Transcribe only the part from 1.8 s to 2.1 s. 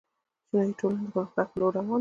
ده.